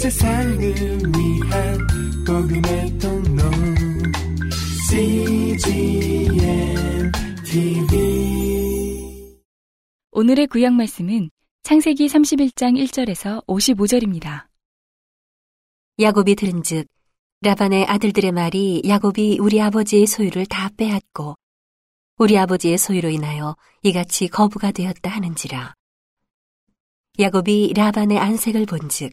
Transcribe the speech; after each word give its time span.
세상을 0.00 0.58
위한 0.58 1.78
복음의 2.26 2.98
통로 2.98 3.42
CGM 4.88 6.32
TV 7.44 9.36
오늘의 10.12 10.46
구약 10.46 10.72
말씀은 10.72 11.28
창세기 11.64 12.06
31장 12.06 12.82
1절에서 12.82 13.44
55절입니다. 13.44 14.46
야곱이 16.00 16.34
들은즉 16.34 16.86
라반의 17.42 17.84
아들들의 17.84 18.32
말이 18.32 18.80
야곱이 18.88 19.36
우리 19.38 19.60
아버지의 19.60 20.06
소유를 20.06 20.46
다 20.46 20.70
빼앗고 20.78 21.34
우리 22.16 22.38
아버지의 22.38 22.78
소유로 22.78 23.10
인하여 23.10 23.54
이같이 23.82 24.28
거부가 24.28 24.72
되었다 24.72 25.10
하는지라. 25.10 25.74
야곱이 27.18 27.74
라반의 27.76 28.18
안색을 28.18 28.64
본즉 28.64 29.12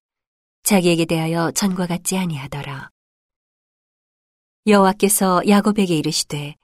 자기에게 0.68 1.06
대하여 1.06 1.50
전과 1.52 1.88
같지 1.88 2.18
아니하더라. 2.18 2.90
여호와께서 4.66 5.48
야곱에게 5.48 5.96
이르시되 5.96 6.58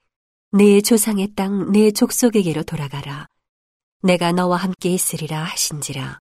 내 0.51 0.81
조상의 0.81 1.29
땅내 1.35 1.91
족속에게로 1.91 2.63
돌아가라. 2.63 3.27
내가 4.01 4.33
너와 4.33 4.57
함께 4.57 4.89
있으리라 4.89 5.43
하신지라. 5.43 6.19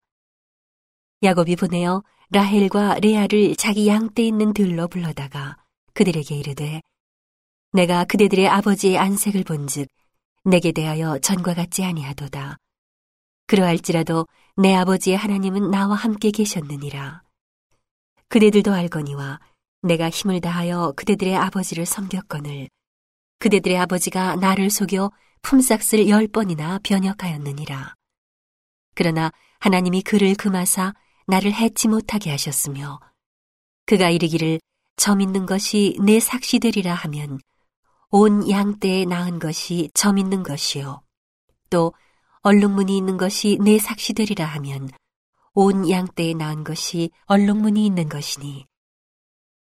야곱이 1.24 1.56
보내어 1.56 2.04
라헬과 2.30 3.00
레아를 3.00 3.56
자기 3.56 3.88
양떼 3.88 4.22
있는 4.22 4.52
들로 4.52 4.86
불러다가 4.86 5.56
그들에게 5.92 6.36
이르되 6.36 6.82
내가 7.72 8.04
그대들의 8.04 8.46
아버지의 8.46 8.96
안색을 8.96 9.42
본즉 9.42 9.88
내게 10.44 10.70
대하여 10.70 11.18
전과 11.18 11.54
같지 11.54 11.82
아니하도다. 11.82 12.58
그러할지라도 13.48 14.28
내 14.56 14.72
아버지의 14.72 15.16
하나님은 15.16 15.72
나와 15.72 15.96
함께 15.96 16.30
계셨느니라. 16.30 17.22
그대들도 18.32 18.72
알거니와 18.72 19.40
내가 19.82 20.08
힘을 20.08 20.40
다하여 20.40 20.94
그대들의 20.96 21.36
아버지를 21.36 21.84
섬겼거늘 21.84 22.70
그대들의 23.40 23.76
아버지가 23.76 24.36
나를 24.36 24.70
속여 24.70 25.10
품삯을 25.42 26.08
열 26.08 26.28
번이나 26.28 26.80
변역하였느니라. 26.82 27.94
그러나 28.94 29.30
하나님이 29.60 30.00
그를 30.00 30.34
금하사 30.34 30.94
나를 31.26 31.52
해치 31.52 31.88
못하게 31.88 32.30
하셨으며 32.30 33.00
그가 33.84 34.08
이르기를 34.08 34.60
점 34.96 35.20
있는 35.20 35.44
것이 35.44 35.98
내 36.00 36.18
삭시 36.18 36.58
되리라 36.58 36.94
하면 36.94 37.38
온 38.08 38.48
양떼에 38.48 39.04
낳은 39.04 39.40
것이 39.40 39.90
점 39.92 40.16
있는 40.16 40.42
것이요 40.42 41.02
또 41.68 41.92
얼룩무늬 42.40 42.96
있는 42.96 43.18
것이 43.18 43.58
내 43.60 43.78
삭시 43.78 44.14
되리라 44.14 44.46
하면 44.46 44.88
온 45.54 45.90
양떼에 45.90 46.34
낳은 46.34 46.64
것이 46.64 47.10
얼룩무늬 47.26 47.86
있는 47.86 48.08
것이니 48.08 48.66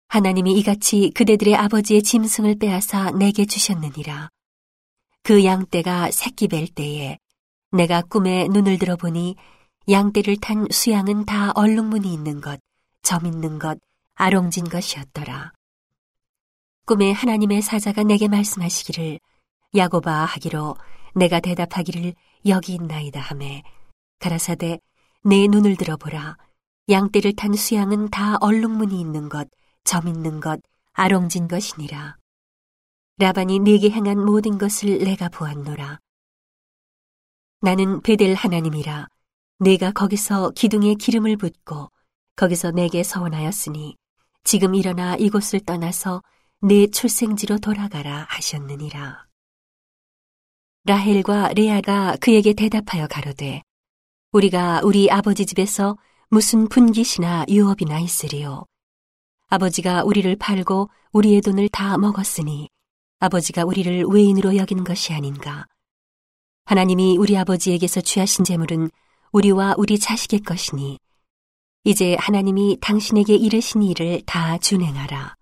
하나님이 0.08 0.52
이같이 0.58 1.10
그대들의 1.14 1.54
아버지의 1.56 2.02
짐승을 2.02 2.56
빼앗아 2.58 3.10
내게 3.12 3.44
주셨느니라 3.44 4.30
그 5.22 5.44
양떼가 5.44 6.12
새끼 6.12 6.48
뵐 6.48 6.68
때에 6.68 7.18
내가 7.72 8.00
꿈에 8.02 8.48
눈을 8.48 8.78
들어보니 8.78 9.36
양떼를 9.88 10.36
탄 10.40 10.66
수양은 10.70 11.26
다 11.26 11.52
얼룩무늬 11.54 12.12
있는 12.12 12.40
것, 12.40 12.60
점 13.02 13.26
있는 13.26 13.58
것, 13.58 13.78
아롱진 14.14 14.68
것이었더라. 14.68 15.52
꿈에 16.86 17.12
하나님의 17.12 17.62
사자가 17.62 18.02
내게 18.02 18.28
말씀하시기를 18.28 19.20
야고바 19.76 20.12
하기로 20.24 20.76
내가 21.14 21.40
대답하기를 21.40 22.14
여기 22.46 22.74
있나이다 22.74 23.20
하매 23.20 23.62
가라사대 24.20 24.78
내 25.28 25.48
눈을 25.48 25.74
들어보라 25.74 26.36
양떼를 26.88 27.34
탄 27.34 27.52
수양은 27.52 28.10
다 28.10 28.36
얼룩무늬 28.40 29.00
있는 29.00 29.28
것, 29.28 29.48
점 29.82 30.06
있는 30.06 30.38
것, 30.38 30.60
아롱진 30.92 31.48
것이니라. 31.48 32.16
라반이 33.18 33.58
내게 33.58 33.90
행한 33.90 34.24
모든 34.24 34.56
것을 34.56 34.98
내가 34.98 35.28
보았노라. 35.28 35.98
나는 37.60 38.02
베델 38.02 38.34
하나님이라 38.34 39.08
내가 39.58 39.90
거기서 39.90 40.50
기둥에 40.50 40.94
기름을 40.94 41.38
붓고 41.38 41.90
거기서 42.36 42.70
내게 42.70 43.02
서원하였으니 43.02 43.96
지금 44.44 44.76
일어나 44.76 45.16
이곳을 45.16 45.58
떠나서 45.58 46.22
내 46.60 46.86
출생지로 46.86 47.58
돌아가라 47.58 48.26
하셨느니라. 48.28 49.26
라헬과 50.84 51.48
레아가 51.54 52.16
그에게 52.20 52.52
대답하여 52.52 53.08
가로되 53.08 53.65
우리가 54.36 54.82
우리 54.84 55.10
아버지 55.10 55.46
집에서 55.46 55.96
무슨 56.28 56.68
분깃이나 56.68 57.46
유업이나 57.48 58.00
있으리요. 58.00 58.66
아버지가 59.46 60.04
우리를 60.04 60.36
팔고 60.36 60.90
우리의 61.12 61.40
돈을 61.40 61.70
다 61.70 61.96
먹었으니 61.96 62.68
아버지가 63.18 63.64
우리를 63.64 64.04
외인으로 64.04 64.56
여긴 64.56 64.84
것이 64.84 65.14
아닌가. 65.14 65.64
하나님이 66.66 67.16
우리 67.16 67.34
아버지에게서 67.38 68.02
취하신 68.02 68.44
재물은 68.44 68.90
우리와 69.32 69.74
우리 69.78 69.98
자식의 69.98 70.40
것이니 70.40 70.98
이제 71.84 72.14
하나님이 72.20 72.76
당신에게 72.82 73.34
이르신 73.36 73.82
일을 73.84 74.20
다 74.26 74.58
준행하라. 74.58 75.34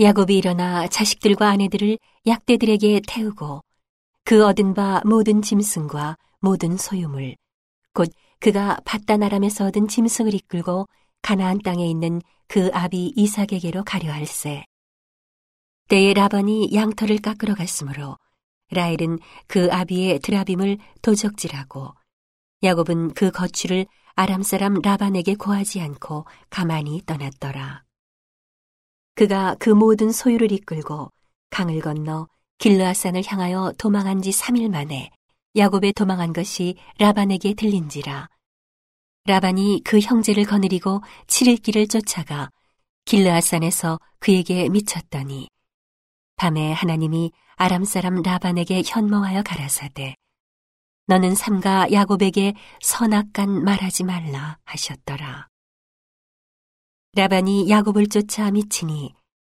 야곱이 0.00 0.34
일어나 0.34 0.88
자식들과 0.88 1.50
아내들을 1.50 1.98
약대들에게 2.26 3.02
태우고 3.06 3.60
그 4.28 4.44
얻은 4.44 4.74
바 4.74 5.00
모든 5.06 5.40
짐승과 5.40 6.18
모든 6.40 6.76
소유물 6.76 7.34
곧 7.94 8.10
그가 8.40 8.76
바다나람에서 8.84 9.68
얻은 9.68 9.88
짐승을 9.88 10.34
이끌고 10.34 10.86
가나안 11.22 11.60
땅에 11.60 11.88
있는 11.88 12.20
그 12.46 12.68
아비 12.74 13.14
이삭에게로 13.16 13.84
가려 13.84 14.12
할세. 14.12 14.66
때에 15.88 16.12
라반이 16.12 16.74
양털을 16.74 17.22
깎으러 17.22 17.54
갔으므로 17.54 18.18
라헬은 18.70 19.18
그 19.46 19.72
아비의 19.72 20.18
드라빔을 20.18 20.76
도적질하고 21.00 21.94
야곱은 22.62 23.14
그 23.14 23.30
거취를 23.30 23.86
아람 24.14 24.42
사람 24.42 24.74
라반에게 24.74 25.36
고하지 25.36 25.80
않고 25.80 26.26
가만히 26.50 27.00
떠났더라. 27.06 27.82
그가 29.14 29.56
그 29.58 29.70
모든 29.70 30.12
소유를 30.12 30.52
이끌고 30.52 31.08
강을 31.48 31.80
건너 31.80 32.28
길르아산을 32.58 33.22
향하여 33.24 33.72
도망한 33.78 34.20
지 34.20 34.30
3일 34.30 34.70
만에 34.70 35.10
야곱에 35.56 35.92
도망한 35.92 36.32
것이 36.32 36.76
라반에게 36.98 37.54
들린지라. 37.54 38.28
라반이 39.24 39.82
그 39.84 40.00
형제를 40.00 40.44
거느리고 40.44 41.00
7일 41.26 41.62
길을 41.62 41.86
쫓아가 41.86 42.50
길르아산에서 43.04 44.00
그에게 44.18 44.68
미쳤더니 44.68 45.48
밤에 46.36 46.72
하나님이 46.72 47.32
아람 47.56 47.84
사람 47.84 48.22
라반에게 48.22 48.82
현몽하여 48.84 49.42
가라사대 49.42 50.14
너는 51.06 51.34
삼가 51.34 51.90
야곱에게 51.92 52.54
선악간 52.80 53.64
말하지 53.64 54.04
말라 54.04 54.58
하셨더라. 54.64 55.48
라반이 57.14 57.70
야곱을 57.70 58.08
쫓아 58.08 58.50
미치니 58.50 59.14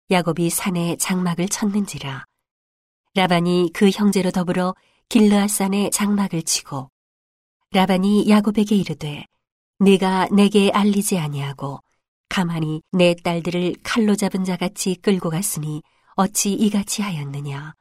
야곱이 0.10 0.50
산에 0.50 0.98
장막을 0.98 1.48
쳤는지라. 1.50 2.26
라반이 3.16 3.70
그 3.74 3.92
형제로 3.92 4.32
더불어 4.32 4.74
길르아산에 5.10 5.92
장막을 5.92 6.42
치고 6.42 6.90
라반이 7.72 8.28
야곱에게 8.28 8.76
이르되 8.76 9.26
네가 9.80 10.30
내게 10.32 10.72
알리지 10.74 11.20
아니하고 11.20 11.80
가만히 12.28 12.82
내 12.92 13.14
딸들을 13.14 13.76
칼로 13.84 14.16
잡은 14.16 14.44
자같이 14.44 14.96
끌고 14.96 15.30
갔으니 15.30 15.84
어찌 16.16 16.54
이같이 16.54 17.04
하였느냐? 17.04 17.74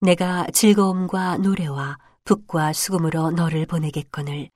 내가 0.00 0.46
즐거움과 0.52 1.38
노래와 1.38 1.98
북과 2.22 2.72
수금으로 2.72 3.32
너를 3.32 3.66
보내겠거늘. 3.66 4.48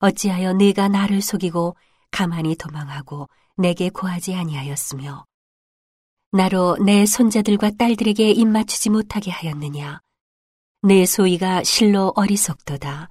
어찌하여 0.00 0.54
네가 0.54 0.88
나를 0.88 1.22
속이고 1.22 1.76
가만히 2.10 2.56
도망하고 2.56 3.28
내게 3.56 3.90
고하지 3.90 4.34
아니하였으며 4.34 5.24
나로 6.34 6.76
내 6.84 7.06
손자들과 7.06 7.70
딸들에게 7.78 8.28
입맞추지 8.32 8.90
못하게 8.90 9.30
하였느냐 9.30 10.00
내 10.82 11.06
소위가 11.06 11.62
실로 11.62 12.12
어리석도다 12.16 13.08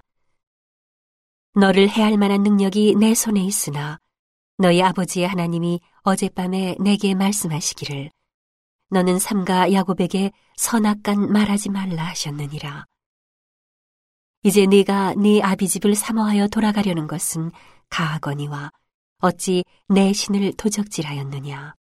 너를 1.56 1.88
해할 1.88 2.18
만한 2.18 2.44
능력이 2.44 2.96
내 3.00 3.16
손에 3.16 3.42
있으나 3.42 3.98
너희 4.58 4.82
아버지의 4.82 5.26
하나님이 5.26 5.80
어젯밤에 6.02 6.76
내게 6.82 7.16
말씀하시기를 7.16 8.12
너는 8.90 9.20
삼가 9.20 9.72
야곱에게 9.72 10.32
선악간 10.58 11.32
말하지 11.32 11.70
말라 11.70 12.04
하셨느니라. 12.04 12.86
이제 14.44 14.66
네가 14.66 15.16
네 15.16 15.42
아비 15.42 15.70
집을 15.70 15.96
사모하여 15.96 16.50
돌아가려는 16.50 17.08
것은 17.08 17.52
가하거니와 17.90 18.70
어찌 19.20 19.64
내 19.88 20.12
신을 20.12 20.54
도적질하였느냐. 20.58 21.74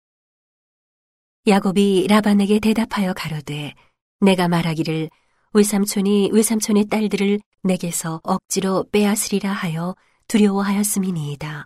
야곱이 1.47 2.05
라반에게 2.07 2.59
대답하여 2.59 3.13
가로되 3.13 3.73
내가 4.19 4.47
말하기를 4.47 5.09
외삼촌이 5.53 6.29
외삼촌의 6.31 6.85
딸들을 6.85 7.39
내게서 7.63 8.21
억지로 8.23 8.85
빼앗으리라 8.91 9.51
하여 9.51 9.95
두려워하였음이니이다. 10.27 11.65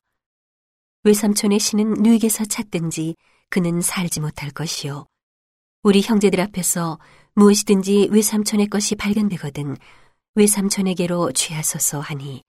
외삼촌의 1.04 1.60
신은 1.60 1.96
누에게서 1.96 2.46
찾든지 2.46 3.16
그는 3.50 3.82
살지 3.82 4.22
못할 4.22 4.50
것이요. 4.50 5.08
우리 5.84 6.02
형제들 6.02 6.40
앞에서 6.40 6.98
무엇이든지 7.34 8.08
외삼촌의 8.12 8.68
것이 8.68 8.96
발견되거든 8.96 9.76
외삼촌에게로 10.36 11.34
취하소서 11.34 12.00
하니 12.00 12.44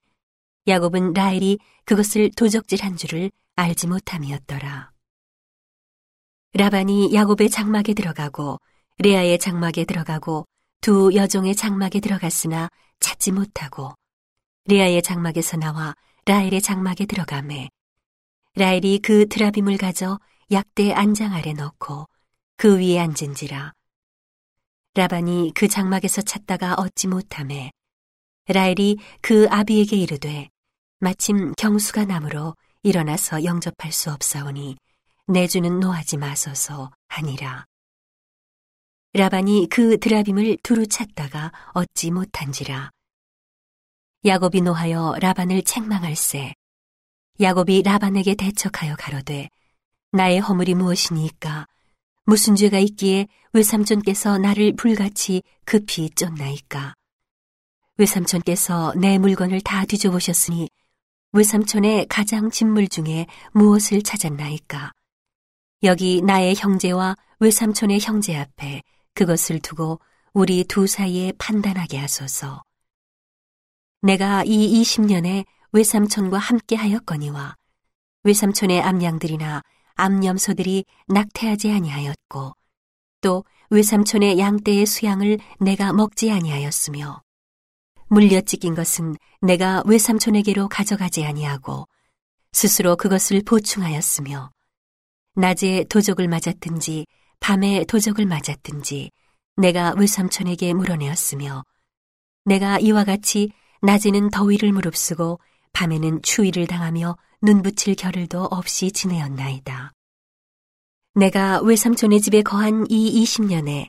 야곱은 0.68 1.12
라헬이 1.12 1.58
그것을 1.86 2.30
도적질한 2.36 2.96
줄을 2.96 3.32
알지 3.56 3.88
못함이었더라. 3.88 4.95
라반이 6.56 7.12
야곱의 7.12 7.50
장막에 7.50 7.92
들어가고 7.92 8.58
레아의 8.96 9.38
장막에 9.38 9.84
들어가고 9.84 10.46
두 10.80 11.14
여종의 11.14 11.54
장막에 11.54 12.00
들어갔으나 12.00 12.70
찾지 12.98 13.32
못하고 13.32 13.92
레아의 14.64 15.02
장막에서 15.02 15.58
나와 15.58 15.94
라헬의 16.24 16.62
장막에 16.62 17.04
들어가매 17.04 17.68
라헬이 18.54 19.00
그 19.02 19.28
드라빔을 19.28 19.76
가져 19.76 20.18
약대 20.50 20.94
안장 20.94 21.34
아래 21.34 21.52
넣고 21.52 22.06
그 22.56 22.78
위에 22.78 23.00
앉은지라 23.00 23.74
라반이 24.94 25.52
그 25.54 25.68
장막에서 25.68 26.22
찾다가 26.22 26.76
얻지 26.76 27.08
못함에 27.08 27.70
라헬이 28.48 28.96
그 29.20 29.46
아비에게 29.50 29.94
이르되 29.96 30.48
마침 31.00 31.52
경수가 31.58 32.06
나므로 32.06 32.56
일어나서 32.82 33.44
영접할 33.44 33.92
수 33.92 34.10
없사오니 34.10 34.78
내 35.28 35.48
주는 35.48 35.80
노하지 35.80 36.18
마소서 36.18 36.92
하니라. 37.08 37.64
라반이 39.12 39.66
그 39.68 39.98
드라빔을 39.98 40.58
두루 40.62 40.86
찾다가 40.86 41.50
얻지 41.72 42.12
못한지라. 42.12 42.90
야곱이 44.24 44.60
노하여 44.60 45.16
라반을 45.20 45.62
책망할세. 45.62 46.54
야곱이 47.40 47.82
라반에게 47.82 48.36
대척하여 48.36 48.94
가로되 48.94 49.48
나의 50.12 50.38
허물이 50.38 50.74
무엇이니까 50.74 51.66
무슨 52.24 52.54
죄가 52.54 52.78
있기에 52.78 53.26
외삼촌께서 53.52 54.38
나를 54.38 54.76
불같이 54.76 55.42
급히 55.64 56.08
쫓나이까 56.10 56.94
외삼촌께서 57.98 58.94
내 58.96 59.18
물건을 59.18 59.60
다 59.60 59.84
뒤져보셨으니 59.86 60.68
외삼촌의 61.32 62.06
가장 62.08 62.50
진물 62.50 62.88
중에 62.88 63.26
무엇을 63.52 64.02
찾았나이까 64.02 64.92
여기 65.86 66.20
나의 66.20 66.56
형제와 66.56 67.16
외삼촌의 67.38 68.00
형제 68.00 68.36
앞에 68.36 68.82
그것을 69.14 69.60
두고 69.60 70.00
우리 70.32 70.64
두 70.64 70.86
사이에 70.86 71.32
판단하게 71.38 71.98
하소서. 71.98 72.62
내가 74.02 74.42
이 74.44 74.82
20년에 74.82 75.44
외삼촌과 75.72 76.38
함께 76.38 76.76
하였거니와 76.76 77.54
외삼촌의 78.24 78.82
암양들이나 78.82 79.62
암염소들이 79.94 80.84
낙태하지 81.06 81.70
아니하였고 81.70 82.52
또 83.20 83.44
외삼촌의 83.70 84.38
양떼의 84.38 84.86
수양을 84.86 85.38
내가 85.60 85.92
먹지 85.92 86.32
아니하였으며 86.32 87.22
물려 88.08 88.40
찢긴 88.40 88.74
것은 88.74 89.16
내가 89.40 89.82
외삼촌에게로 89.86 90.68
가져가지 90.68 91.24
아니하고 91.24 91.86
스스로 92.52 92.96
그것을 92.96 93.42
보충하였으며 93.44 94.50
낮에 95.36 95.84
도적을 95.88 96.28
맞았든지 96.28 97.06
밤에 97.40 97.84
도적을 97.84 98.24
맞았든지 98.26 99.10
내가 99.56 99.94
외삼촌에게 99.96 100.74
물어내었으며 100.74 101.62
내가 102.44 102.78
이와 102.78 103.04
같이 103.04 103.52
낮에는 103.82 104.30
더위를 104.30 104.72
무릅쓰고 104.72 105.38
밤에는 105.72 106.22
추위를 106.22 106.66
당하며 106.66 107.16
눈붙일 107.42 107.96
겨를도 107.96 108.44
없이 108.44 108.90
지내었나이다. 108.90 109.92
내가 111.14 111.60
외삼촌의 111.60 112.20
집에 112.20 112.42
거한 112.42 112.86
이 112.88 113.22
20년에 113.22 113.88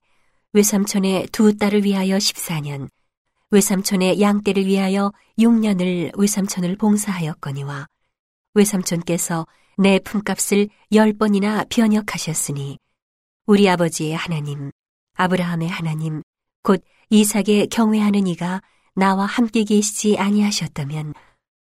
외삼촌의 0.54 1.28
두 1.32 1.58
딸을 1.58 1.86
위하여 1.86 2.18
14년, 2.18 2.90
외삼촌의 3.52 4.20
양떼를 4.20 4.66
위하여 4.66 5.14
6년을 5.40 6.18
외삼촌을 6.18 6.76
봉사하였거니와 6.78 7.88
외삼촌께서 8.54 9.46
내 9.80 10.00
품값을 10.00 10.70
열 10.94 11.14
번이나 11.14 11.64
변역하셨으니 11.70 12.80
우리 13.46 13.70
아버지의 13.70 14.16
하나님, 14.16 14.72
아브라함의 15.14 15.70
하나님, 15.70 16.24
곧 16.64 16.84
이삭의 17.12 17.68
경외하는 17.68 18.26
이가 18.26 18.62
나와 18.96 19.28
함께 19.28 19.64
계시지 19.64 20.18
아니하셨다면 20.18 21.14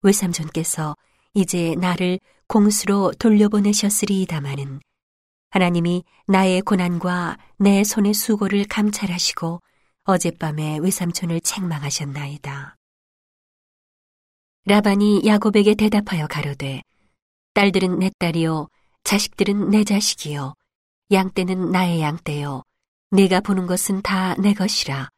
외삼촌께서 0.02 0.94
이제 1.34 1.74
나를 1.74 2.20
공수로 2.46 3.12
돌려보내셨으리이다마는 3.18 4.80
하나님이 5.50 6.04
나의 6.28 6.62
고난과 6.62 7.36
내 7.56 7.82
손의 7.82 8.14
수고를 8.14 8.64
감찰하시고 8.64 9.60
어젯밤에 10.04 10.78
외삼촌을 10.78 11.40
책망하셨나이다. 11.40 12.76
라반이 14.66 15.22
야곱에게 15.26 15.74
대답하여 15.74 16.28
가로되 16.28 16.82
딸들은 17.58 17.98
내 17.98 18.08
딸이요 18.20 18.68
자식들은 19.02 19.70
내 19.70 19.82
자식이요 19.82 20.54
양떼는 21.10 21.72
나의 21.72 22.00
양떼요 22.00 22.62
네가 23.10 23.40
보는 23.40 23.66
것은 23.66 24.00
다 24.02 24.36
내 24.38 24.54
것이라 24.54 25.08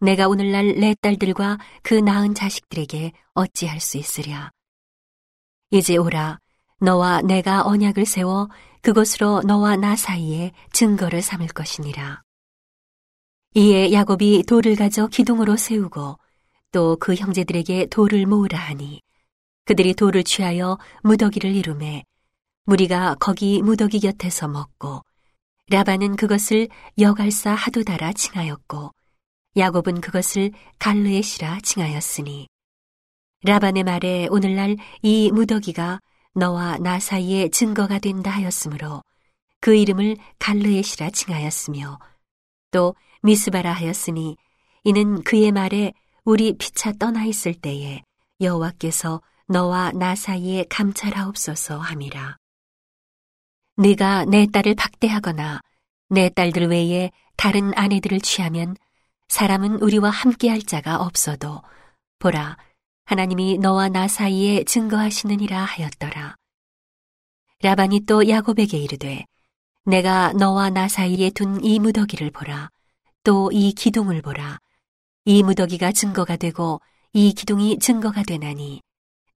내가 0.00 0.28
오늘날 0.28 0.74
내 0.78 0.94
딸들과 1.00 1.56
그 1.82 1.94
낳은 1.94 2.34
자식들에게 2.34 3.12
어찌할 3.32 3.80
수 3.80 3.96
있으랴 3.96 4.50
이제 5.70 5.96
오라 5.96 6.38
너와 6.82 7.22
내가 7.22 7.62
언약을 7.66 8.04
세워 8.04 8.50
그것으로 8.82 9.40
너와 9.40 9.76
나 9.76 9.96
사이에 9.96 10.52
증거를 10.74 11.22
삼을 11.22 11.48
것이니라. 11.48 12.20
이에 13.54 13.90
야곱이 13.92 14.42
돌을 14.44 14.76
가져 14.76 15.06
기둥으로 15.06 15.56
세우고 15.56 16.18
또 16.72 16.96
그 17.00 17.14
형제들에게 17.14 17.86
돌을 17.86 18.26
모으라 18.26 18.58
하니 18.58 19.00
그들이 19.68 19.92
돌을 19.92 20.24
취하여 20.24 20.78
무더기를 21.02 21.54
이루매 21.54 22.02
무리가 22.64 23.16
거기 23.20 23.60
무더기 23.60 24.00
곁에서 24.00 24.48
먹고 24.48 25.02
라반은 25.68 26.16
그것을 26.16 26.68
여갈사 26.98 27.52
하도다라 27.52 28.14
칭하였고 28.14 28.90
야곱은 29.58 30.00
그것을 30.00 30.52
갈르에시라 30.78 31.58
칭하였으니 31.60 32.48
라반의 33.42 33.84
말에 33.84 34.28
오늘날 34.30 34.78
이 35.02 35.30
무더기가 35.32 36.00
너와 36.34 36.78
나 36.78 36.98
사이에 36.98 37.50
증거가 37.50 37.98
된다 37.98 38.30
하였으므로 38.30 39.02
그 39.60 39.74
이름을 39.74 40.16
갈르에시라 40.38 41.10
칭하였으며 41.10 41.98
또 42.70 42.94
미스바라 43.20 43.74
하였으니 43.74 44.38
이는 44.84 45.22
그의 45.24 45.52
말에 45.52 45.92
우리 46.24 46.56
피차 46.56 46.92
떠나 46.92 47.26
있을 47.26 47.52
때에 47.52 48.02
여호와께서 48.40 49.20
너와 49.48 49.92
나 49.92 50.14
사이에 50.14 50.64
감찰하옵소서 50.68 51.78
함이라. 51.78 52.36
네가 53.76 54.26
내 54.26 54.46
딸을 54.46 54.74
박대하거나 54.74 55.60
내 56.10 56.28
딸들 56.28 56.68
외에 56.68 57.10
다른 57.36 57.72
아내들을 57.76 58.20
취하면 58.20 58.76
사람은 59.28 59.80
우리와 59.80 60.10
함께할 60.10 60.62
자가 60.62 60.96
없어도 61.00 61.62
보라 62.18 62.56
하나님이 63.06 63.58
너와 63.58 63.88
나 63.88 64.06
사이에 64.06 64.64
증거하시느니라 64.64 65.64
하였더라. 65.64 66.36
라반이 67.62 68.00
또 68.00 68.28
야곱에게 68.28 68.76
이르되 68.78 69.24
내가 69.86 70.32
너와 70.34 70.70
나 70.70 70.88
사이에 70.88 71.30
둔 71.30 71.64
이 71.64 71.78
무더기를 71.78 72.30
보라. 72.30 72.70
또 73.24 73.50
이 73.52 73.72
기둥을 73.72 74.20
보라. 74.22 74.58
이 75.24 75.42
무더기가 75.42 75.92
증거가 75.92 76.36
되고 76.36 76.80
이 77.12 77.32
기둥이 77.32 77.78
증거가 77.78 78.22
되나니 78.22 78.82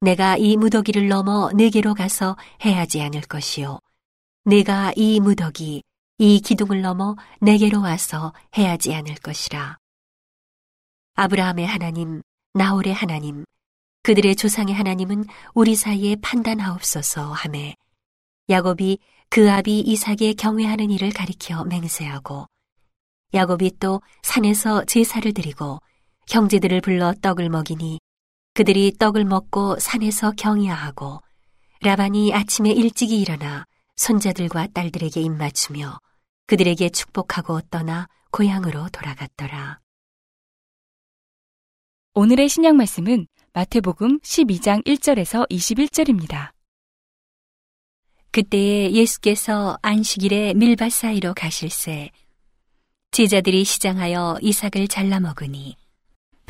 내가 0.02 0.36
이 0.36 0.56
무더기를 0.56 1.06
넘어 1.06 1.52
내게로 1.52 1.94
가서 1.94 2.36
해하지 2.64 3.00
않을 3.02 3.20
것이요. 3.20 3.78
내가 4.44 4.92
이 4.96 5.20
무더기, 5.20 5.84
이 6.18 6.40
기둥을 6.40 6.82
넘어 6.82 7.14
내게로 7.40 7.80
와서 7.80 8.32
해하지 8.58 8.92
않을 8.94 9.14
것이라. 9.14 9.78
아브라함의 11.14 11.68
하나님, 11.68 12.20
나홀의 12.54 12.92
하나님, 12.92 13.44
그들의 14.02 14.34
조상의 14.34 14.74
하나님은 14.74 15.24
우리 15.54 15.76
사이에 15.76 16.16
판단하옵소서 16.16 17.30
하매 17.30 17.76
야곱이 18.50 18.98
그 19.30 19.52
아비 19.52 19.78
이삭의 19.78 20.34
경외하는 20.34 20.90
일을 20.90 21.10
가리켜 21.10 21.62
맹세하고 21.62 22.46
야곱이 23.34 23.78
또 23.78 24.02
산에서 24.24 24.84
제사를 24.84 25.32
드리고 25.32 25.78
형제들을 26.28 26.80
불러 26.80 27.14
떡을 27.22 27.48
먹이니 27.50 28.00
그들이 28.54 28.92
떡을 28.98 29.24
먹고 29.24 29.78
산에서 29.78 30.32
경야하고 30.32 31.20
라반이 31.80 32.34
아침에 32.34 32.70
일찍이 32.70 33.20
일어나 33.20 33.66
손자들과 33.96 34.68
딸들에게 34.74 35.20
입맞추며 35.20 35.98
그들에게 36.46 36.90
축복하고 36.90 37.62
떠나 37.70 38.08
고향으로 38.30 38.88
돌아갔더라. 38.90 39.80
오늘의 42.14 42.48
신약 42.48 42.76
말씀은 42.76 43.26
마태복음 43.54 44.20
12장 44.20 44.84
1절에서 44.86 45.48
21절입니다. 45.48 46.52
그때에 48.32 48.92
예수께서 48.92 49.78
안식일에 49.82 50.54
밀밭 50.54 50.92
사이로 50.92 51.34
가실새 51.34 52.10
제자들이 53.12 53.64
시장하여 53.64 54.38
이삭을 54.40 54.88
잘라 54.88 55.20
먹으니 55.20 55.76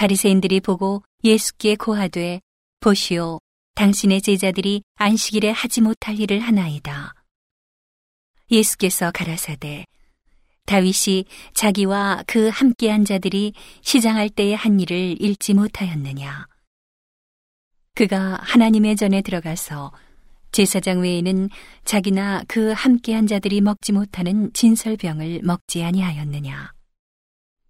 바리새인들이 0.02 0.58
보고 0.58 1.04
예수께 1.22 1.76
고하되 1.76 2.40
보시오 2.80 3.38
당신의 3.76 4.20
제자들이 4.20 4.82
안식일에 4.96 5.50
하지 5.50 5.80
못할 5.80 6.18
일을 6.18 6.40
하나이다. 6.40 7.14
예수께서 8.50 9.12
가라사대 9.12 9.84
다윗이 10.66 11.26
자기와 11.54 12.24
그 12.26 12.48
함께한 12.48 13.04
자들이 13.04 13.52
시장할 13.82 14.28
때의 14.28 14.56
한 14.56 14.80
일을 14.80 15.22
잃지 15.22 15.54
못하였느냐. 15.54 16.46
그가 17.94 18.40
하나님의 18.42 18.96
전에 18.96 19.22
들어가서 19.22 19.92
제사장 20.50 21.02
외에는 21.02 21.48
자기나 21.84 22.42
그 22.48 22.72
함께한 22.72 23.28
자들이 23.28 23.60
먹지 23.60 23.92
못하는 23.92 24.52
진설병을 24.52 25.42
먹지 25.44 25.84
아니하였느냐. 25.84 26.72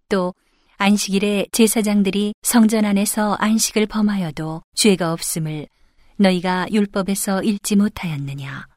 또 0.09 0.33
안식일에 0.77 1.47
제사장들이 1.51 2.33
성전 2.41 2.85
안에서 2.85 3.35
안식을 3.39 3.85
범하여도 3.87 4.63
죄가 4.75 5.13
없음을 5.13 5.67
너희가 6.17 6.67
율법에서 6.71 7.43
읽지 7.43 7.75
못하였느냐. 7.75 8.67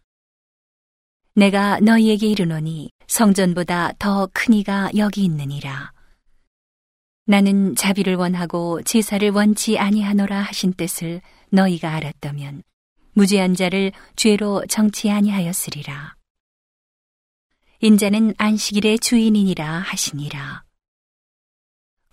내가 1.34 1.80
너희에게 1.80 2.26
이르노니 2.28 2.90
성전보다 3.08 3.92
더 3.98 4.28
큰 4.32 4.54
이가 4.54 4.90
여기 4.96 5.24
있느니라. 5.24 5.92
나는 7.26 7.74
자비를 7.74 8.14
원하고 8.14 8.82
제사를 8.82 9.28
원치 9.30 9.78
아니하노라 9.78 10.40
하신 10.42 10.74
뜻을 10.74 11.20
너희가 11.50 11.92
알았다면 11.94 12.62
무죄한 13.14 13.54
자를 13.54 13.92
죄로 14.14 14.64
정치 14.68 15.10
아니하였으리라. 15.10 16.14
인자는 17.80 18.34
안식일의 18.38 18.98
주인이니라 19.00 19.80
하시니라. 19.80 20.65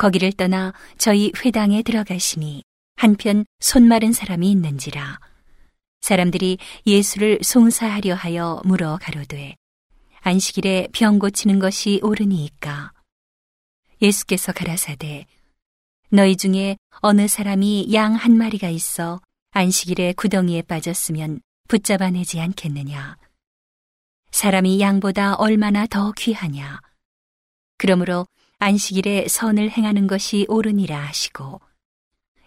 거기를 0.03 0.33
떠나 0.33 0.73
저희 0.97 1.31
회당에 1.45 1.81
들어가시니 1.81 2.61
한편 2.97 3.45
손 3.61 3.87
마른 3.87 4.11
사람이 4.11 4.51
있는지라. 4.51 5.17
사람들이 6.01 6.57
예수를 6.85 7.39
송사하려 7.41 8.13
하여 8.13 8.61
물어 8.65 8.99
가로되 9.01 9.55
안식일에 10.19 10.89
병 10.91 11.19
고치는 11.19 11.59
것이 11.59 12.01
옳으니이까? 12.03 12.91
예수께서 14.01 14.51
가라사대 14.51 15.25
너희 16.09 16.35
중에 16.35 16.75
어느 16.95 17.29
사람이 17.29 17.93
양 17.93 18.15
한 18.15 18.35
마리가 18.35 18.67
있어 18.67 19.21
안식일에 19.51 20.15
구덩이에 20.17 20.63
빠졌으면 20.63 21.39
붙잡아내지 21.69 22.41
않겠느냐? 22.41 23.15
사람이 24.31 24.81
양보다 24.81 25.35
얼마나 25.35 25.87
더 25.87 26.11
귀하냐? 26.11 26.81
그러므로 27.77 28.27
안식일에 28.63 29.27
선을 29.27 29.71
행하는 29.71 30.07
것이 30.07 30.45
옳으니라 30.47 30.97
하시고 30.97 31.59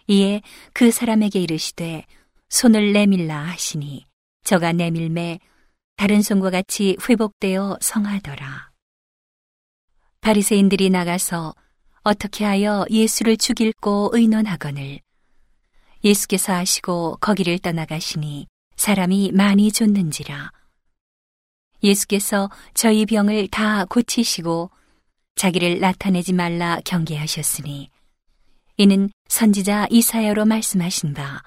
이에 0.07 0.41
그 0.73 0.89
사람에게 0.89 1.39
이르시되 1.39 2.05
손을 2.49 2.91
내밀라 2.91 3.37
하시니 3.37 4.07
저가 4.43 4.73
내밀매 4.73 5.39
다른 5.95 6.23
손과 6.23 6.49
같이 6.49 6.97
회복되어 7.07 7.77
성하더라. 7.81 8.71
바리새인들이 10.21 10.89
나가서 10.89 11.53
어떻게 12.01 12.45
하여 12.45 12.85
예수를 12.89 13.37
죽일고 13.37 14.09
의논하거늘 14.13 14.99
예수께서 16.03 16.53
하시고 16.53 17.17
거기를 17.21 17.59
떠나가시니 17.59 18.47
사람이 18.75 19.33
많이 19.33 19.71
줬는지라 19.71 20.51
예수께서 21.83 22.49
저희 22.73 23.05
병을 23.05 23.49
다 23.49 23.85
고치시고 23.85 24.71
자기를 25.37 25.79
나타내지 25.79 26.33
말라 26.33 26.79
경계하셨으니 26.83 27.89
이는 28.75 29.09
선지자 29.29 29.87
이사야로 29.89 30.43
말씀하신 30.45 31.13
바 31.13 31.41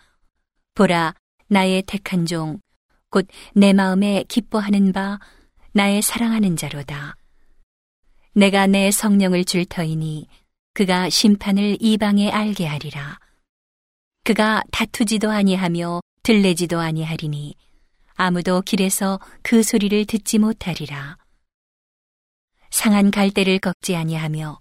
보라 0.75 1.15
나의 1.49 1.83
택한 1.83 2.25
종 2.25 2.61
곧 3.13 3.27
내 3.55 3.73
마음에 3.73 4.25
기뻐하는 4.29 4.93
바 4.93 5.19
나의 5.73 6.03
사랑하는 6.03 6.57
자로다. 6.57 7.17
내가 8.35 8.67
내 8.67 8.91
성령을 8.91 9.45
줄 9.45 9.65
터이니 9.65 10.29
그가 10.75 11.11
심판을 11.11 11.77
이방에 11.81 12.31
알게 12.31 12.67
하리라. 12.67 13.19
그가 14.25 14.63
다투지도 14.71 15.31
아니하며 15.31 16.01
들레지도 16.23 16.79
아니하리니 16.79 17.57
아무도 18.15 18.63
길에서 18.63 19.19
그 19.43 19.63
소리를 19.63 20.05
듣지 20.05 20.39
못하리라 20.39 21.17
상한 22.81 23.11
갈대를 23.11 23.59
꺾지 23.59 23.95
아니하며 23.95 24.59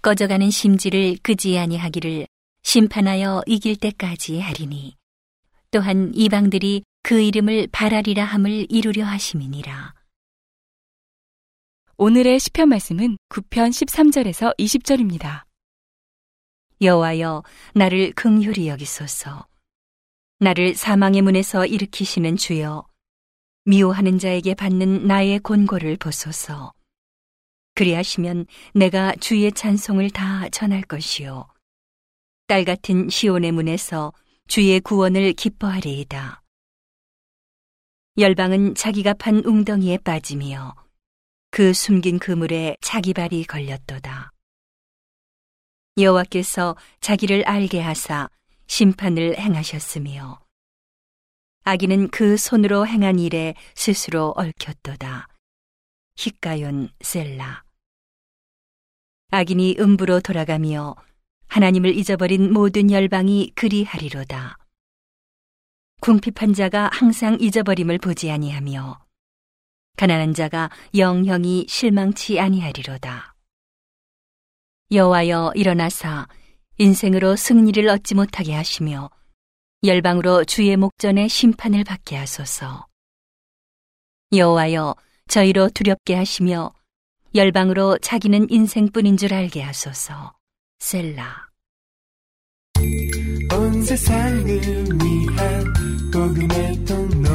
꺼져가는 0.00 0.50
심지를 0.50 1.18
끄지 1.22 1.58
아니하기를 1.58 2.26
심판하여 2.62 3.42
이길 3.44 3.76
때까지 3.76 4.40
하리니 4.40 4.96
또한 5.70 6.10
이방들이 6.14 6.82
그 7.02 7.20
이름을 7.20 7.68
바라리라 7.70 8.24
함을 8.24 8.64
이루려 8.70 9.04
하심이니라. 9.04 9.92
오늘의 11.98 12.40
시편 12.40 12.70
말씀은 12.70 13.18
9편 13.28 13.68
13절에서 13.68 14.56
20절입니다. 14.56 15.42
여호와여 16.80 17.42
나를 17.74 18.14
긍휼히 18.14 18.68
여기소서. 18.68 19.46
나를 20.38 20.74
사망의 20.74 21.20
문에서 21.20 21.66
일으키시는 21.66 22.38
주여 22.38 22.86
미워하는 23.66 24.18
자에게 24.18 24.54
받는 24.54 25.06
나의 25.06 25.40
곤고를 25.40 25.98
보소서. 25.98 26.72
그리하시면 27.78 28.46
내가 28.74 29.14
주의 29.20 29.52
찬송을 29.52 30.10
다 30.10 30.48
전할 30.48 30.82
것이요 30.82 31.46
딸 32.48 32.64
같은 32.64 33.08
시온의 33.08 33.52
문에서 33.52 34.12
주의 34.48 34.80
구원을 34.80 35.34
기뻐하리이다. 35.34 36.42
열방은 38.18 38.74
자기가 38.74 39.14
판 39.14 39.44
웅덩이에 39.44 39.98
빠지며 39.98 40.74
그 41.52 41.72
숨긴 41.72 42.18
그물에 42.18 42.74
자기 42.80 43.14
발이 43.14 43.44
걸렸도다. 43.44 44.32
여호와께서 45.98 46.74
자기를 46.98 47.44
알게 47.46 47.80
하사 47.80 48.28
심판을 48.66 49.38
행하셨으며 49.38 50.40
아기는 51.62 52.08
그 52.08 52.36
손으로 52.36 52.88
행한 52.88 53.20
일에 53.20 53.54
스스로 53.76 54.34
얽혔도다. 54.36 55.28
히가연 56.16 56.88
셀라 57.02 57.67
악인이 59.30 59.76
음부로 59.78 60.20
돌아가며 60.20 60.96
하나님을 61.48 61.94
잊어버린 61.94 62.50
모든 62.50 62.90
열방이 62.90 63.52
그리하리로다. 63.54 64.56
궁핍한 66.00 66.54
자가 66.54 66.88
항상 66.92 67.36
잊어버림을 67.38 67.98
보지 67.98 68.30
아니하며 68.30 68.98
가난한 69.98 70.32
자가 70.32 70.70
영영이 70.96 71.66
실망치 71.68 72.40
아니하리로다. 72.40 73.34
여호와여 74.92 75.52
일어나사 75.54 76.26
인생으로 76.78 77.36
승리를 77.36 77.86
얻지 77.86 78.14
못하게 78.14 78.54
하시며 78.54 79.10
열방으로 79.84 80.44
주의 80.44 80.74
목전에 80.74 81.28
심판을 81.28 81.84
받게 81.84 82.16
하소서. 82.16 82.86
여호와여 84.32 84.94
저희로 85.26 85.68
두렵게 85.68 86.14
하시며 86.14 86.72
열방으로 87.34 87.98
자기는 87.98 88.50
인생뿐인 88.50 89.16
줄 89.16 89.34
알게 89.34 89.62
하소서. 89.62 90.34
셀라. 90.78 91.48
온 93.52 93.82
세상을 93.82 94.46
위한 94.46 95.64
복음의 96.12 96.84
통로 96.84 97.28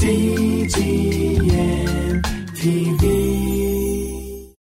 CGM 0.00 1.42
TV 2.54 3.21